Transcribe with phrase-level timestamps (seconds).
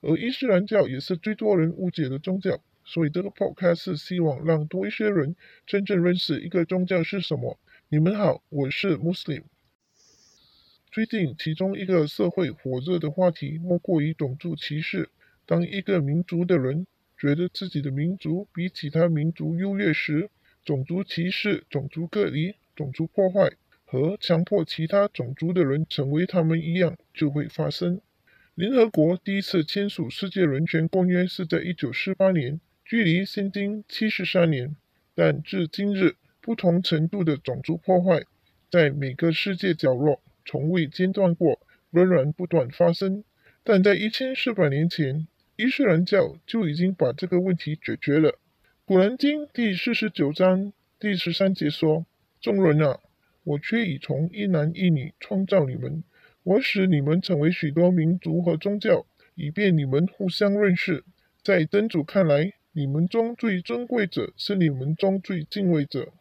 [0.00, 5.34] 而伊斯兰教也是最多人误解的宗教，所以这个 podcast 是希望让多一些人
[5.66, 7.58] 真正认识一个宗教是什么。
[7.88, 9.42] 你们好，我是 Muslim。
[10.92, 15.08] 最近其中一个社会火热的话题莫过于种族歧视。
[15.44, 16.86] 当一个民族的人
[17.18, 20.28] 觉得自己的民族比其他民族优越时，
[20.64, 23.52] 种族歧视、种族隔离、种族破坏
[23.84, 28.00] 和强迫其他种族的人成为他们一样就会发生。
[28.56, 34.74] 联合国第一次签署世界人权公约是在1948年，距离现今73年。
[35.14, 38.24] 但至今日，不同程度的种族破坏
[38.70, 43.24] 在每个世界角落从未间断过，仍然不断发生。
[43.62, 48.38] 但在1400年前，伊斯兰教就已经把这个问题解决了。
[48.86, 52.06] 古兰经第四十九章第十三节说
[52.40, 53.00] ：“众人啊，
[53.44, 56.02] 我却已从一男一女创造你们。”
[56.46, 61.02] 我使你们成为许多民族和宗教，以便你们互相认识。
[61.42, 66.12] 在真主看来，你们中最尊贵者是你们中最敬畏者。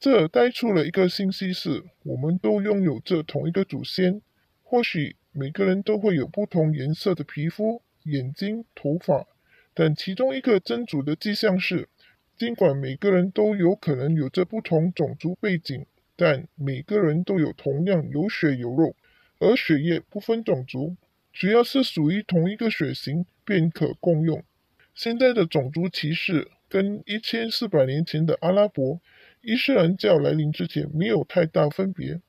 [0.00, 4.22] 这带出了一个信息：是我们都拥有着同一个祖先。
[4.62, 9.26] 或许每个人都会有不同颜色的皮肤、眼睛、头发，
[9.74, 11.90] 但其中一个真主的迹象是，
[12.38, 15.84] 尽管每个人都有可能有着不同种族背景，
[16.16, 18.96] 但每个人都有同样有血有肉。
[19.44, 20.96] 而血液不分种族，
[21.30, 24.42] 只要是属于同一个血型便可共用。
[24.94, 29.00] 现在的种族歧视跟一千四百年前的阿拉伯
[29.42, 32.22] 伊斯兰教来临之前没有太大分别。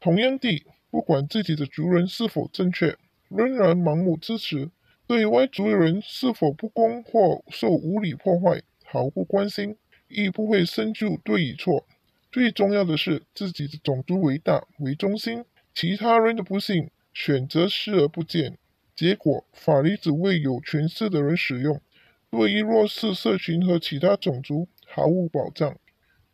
[0.00, 2.96] 同样地，不管自己的族人是否正确，
[3.28, 4.70] 仍然盲目支持；
[5.06, 9.76] 对外族人是否不公或受无理破坏毫不关心，
[10.08, 11.86] 亦不会深究对与错。
[12.30, 15.44] 最重要的是，自己的种族为大为中心。
[15.74, 18.58] 其他人的不幸选择视而不见，
[18.94, 21.80] 结果法律只为有权势的人使用，
[22.30, 25.78] 对于弱势社群和其他种族毫无保障。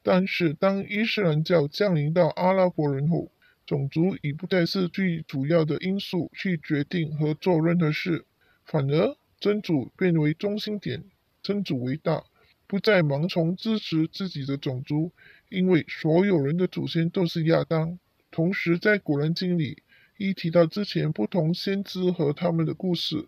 [0.02, 3.30] 但是，当伊斯兰教降临到阿拉伯人后，
[3.66, 8.24] 种族已不再是最主要的因素去决定和做任何事，
[8.64, 11.04] 反而真主变为中心点，
[11.42, 12.24] 真主为大，
[12.66, 15.12] 不再盲从支持自己的种族，
[15.48, 17.98] 因为所有人的祖先都是亚当。
[18.38, 19.82] 同时，在古兰经里，
[20.16, 23.26] 一提到之前不同先知和他们的故事。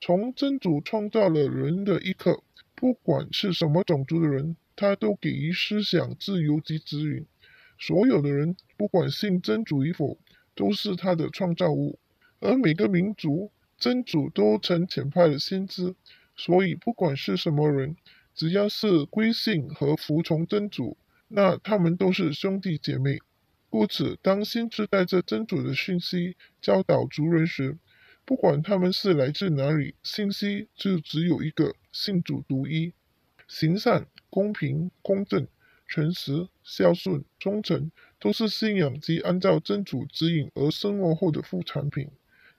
[0.00, 2.44] 从真主创造了人的一刻，
[2.76, 7.26] 不管是什么种族的人，他都给予思想自由及指引。
[7.76, 10.16] 所有的人，不管信真主与否，
[10.54, 11.98] 都是他的创造物。
[12.38, 15.96] 而每个民族，真主都曾遣派了先知，
[16.36, 17.96] 所以不管是什么人，
[18.32, 20.96] 只要是归信和服从真主，
[21.26, 23.18] 那他们都是兄弟姐妹。
[23.72, 27.78] 故此，当先知带着真主的讯息教导族人时，
[28.26, 32.92] 不管他们是来自哪里，信息就只有一个：信主独一，
[33.48, 35.48] 行善、公平、公正、
[35.88, 42.10] 诚实、孝顺、忠诚，都是信仰及按照真主指引而生活后的副产品。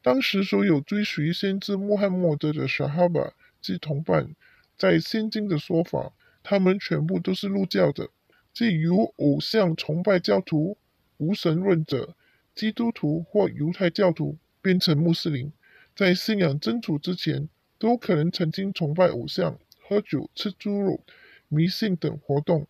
[0.01, 4.35] 当时所有追随先知穆罕默德的沙哈巴及同伴，
[4.75, 8.09] 在先经的说法，他们全部都是入教的，
[8.51, 10.75] 即由偶像崇拜教徒。
[11.17, 12.15] 无神论者、
[12.55, 15.51] 基督徒或犹太教徒变成穆斯林，
[15.95, 17.47] 在信仰真主之前，
[17.77, 21.01] 都可能曾经崇拜偶像、喝酒、吃猪肉、
[21.47, 22.67] 迷信等活动。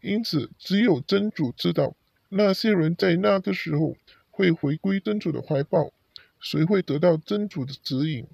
[0.00, 1.96] 因此，只有真主知道
[2.28, 3.96] 那些人在那个时候
[4.30, 5.92] 会回归真主的怀抱，
[6.38, 8.26] 谁会得到真主的指引。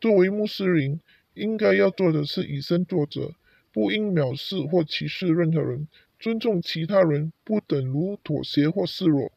[0.00, 1.00] 作为穆斯林，
[1.34, 3.32] 应该要做的是以身作则，
[3.72, 5.88] 不应藐视或歧视任何人。
[6.18, 9.30] 尊重其他人不等如妥协或示弱，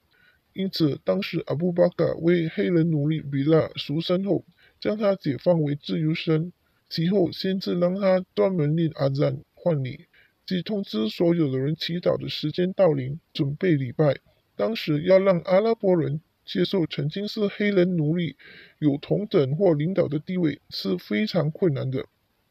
[0.53, 4.45] 因此当时阿布巴卡为黑人奴隶比拉赎身后，
[4.79, 6.53] 将他解放为自由身。
[6.89, 10.05] 其后，先知让他专门令阿赞换礼，
[10.45, 14.17] 即通知所有的人祈祷的时间到临，准备礼拜。
[14.55, 18.35] 当时要让阿拉伯人接受曾经是黑人奴隶
[18.79, 22.05] 有同等或领导的地位是非常困难的。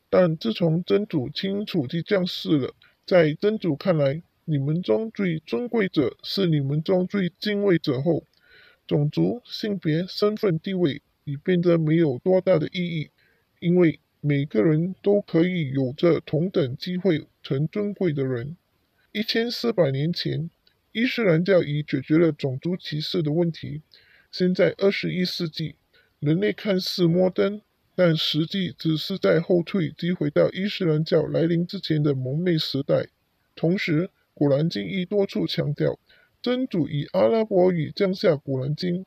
[0.08, 2.75] 但自从真主清楚地降世了。
[3.08, 8.22] 在真主看来，你们中最尊贵者是你们中最敬畏者后，
[8.87, 13.08] 种族、性别、身份、地位已变得没有多大的意义，
[13.60, 18.58] 因为每个人都可以有着同等机会成尊贵的人。
[19.12, 20.50] 一千四百年前，
[20.93, 23.81] 伊斯兰教已解决了种族歧视的问题。
[24.31, 25.76] 现在二十一世纪，
[26.20, 27.62] 人类看似摩登，
[27.98, 33.08] 但实际只是在后退，即回到伊斯兰教来临之前的蒙昧时代。
[33.56, 34.02] 同时，
[34.34, 35.98] 《古兰经》亦多处强调，
[36.40, 39.00] 真主以阿拉伯语降下《古兰经》，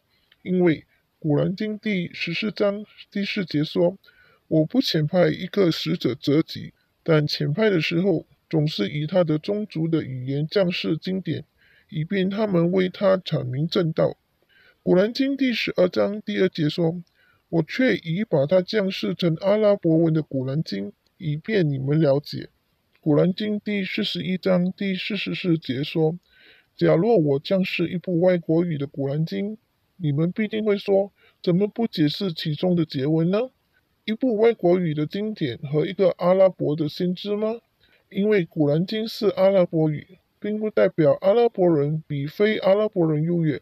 [0.43, 0.79] 因为
[1.19, 3.97] 《古兰经》第十四章第四节说
[4.49, 11.45] ：“我不遣派一个使者折戟，但遣派的时候，总是以他的宗族的语言降示经典，
[11.87, 14.17] 以便他们为他阐明正道。”
[14.83, 17.01] 《古兰经》第十二章第二节说
[17.51, 20.88] ：“我却已把它降世成阿拉伯文的《古兰经》，
[21.18, 22.38] 以便你们了解。”
[23.03, 26.18] 《古兰经》第四十一章第四十四节说
[26.77, 29.57] ：“假若我降世一部外国语的《古兰经》，
[29.98, 31.12] 你们必定会说：
[31.44, 33.50] 怎么不解释其中的节文呢？
[34.06, 37.56] 一部外国语的经典和一个阿拉伯的先知吗？
[38.09, 43.62] 因为《古兰经》是阿拉伯语，并不代表阿拉伯人比非阿拉伯人优越。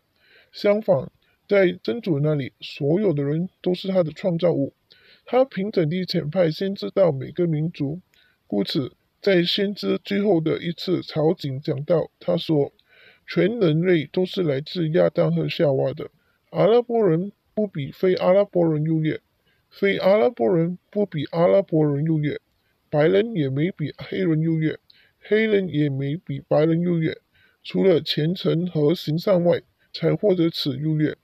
[0.51, 1.11] 相反，
[1.49, 4.73] 在真主那里，所有的人都是他的创造物。
[5.25, 7.99] 他平整地遣派先知到每个民族，
[8.47, 12.71] 故此。”在先知最后的一次朝觐讲到，他说
[13.27, 16.09] ：“全人类都是来自亚当和夏娃的。
[16.51, 19.19] 阿拉伯人不比非阿拉伯人优越，
[19.69, 22.39] 非阿拉伯人不比阿拉伯人优越，
[22.89, 24.79] 白人也没比黑人优越，
[25.19, 27.17] 黑人也没比白人优越。
[27.61, 29.61] 除了虔诚和行善外，
[29.91, 31.17] 才获得此优越。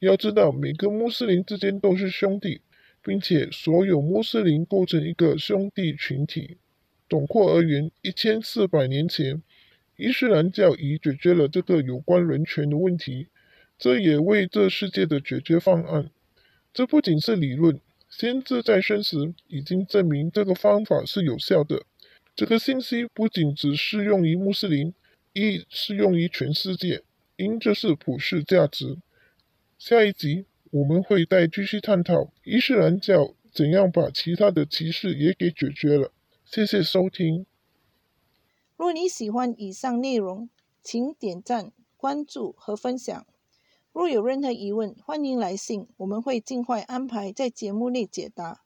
[0.00, 2.60] 要知道，每个穆斯林之间都是兄弟，
[3.02, 6.58] 并且所有穆斯林构成一个兄弟群体。”
[7.08, 9.42] 总括而言，一千四百年前，
[9.96, 13.28] 伊斯兰教已解决了这个有关人权的问题，
[13.78, 16.10] 这也为这世界的解决方案。
[16.72, 21.84] 这不仅是理论，先知在生时已经证明这个方法是有效的。
[22.34, 24.92] 这个信息不仅只适用于穆斯林，
[25.34, 27.02] 亦适用于全世界，
[27.36, 28.96] 因这是普世价值。
[29.86, 36.10] 下一集我们会再继续探讨伊斯兰教怎样把其他的歧视也给解决了。
[36.46, 37.44] 谢谢收听。
[38.78, 40.48] 若你喜欢以上内容，
[40.82, 43.26] 请点赞、关注和分享。
[43.92, 48.62] 若有任何疑问，欢迎来信，我们会尽快安排在节目内解答。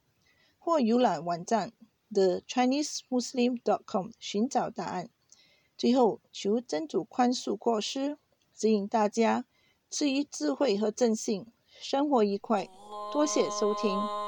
[0.61, 1.73] 或浏览网站
[2.13, 5.11] thechinesemuslim.com 寻找答案。
[5.77, 8.19] 最后，求真主宽恕过失，
[8.55, 9.45] 指引大家
[9.91, 11.47] 赐予智慧和正信，
[11.81, 12.69] 生活愉快。
[13.13, 14.28] 多谢收听。